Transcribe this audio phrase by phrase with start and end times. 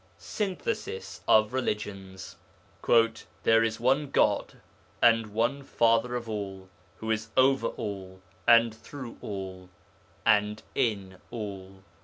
[0.17, 2.35] SYNTHESIS OF RELIGIONS
[3.43, 4.55] 'There is one God
[4.99, 5.27] and
[5.69, 9.69] Father of all, who is over all, and through all,
[10.25, 11.83] and in all.'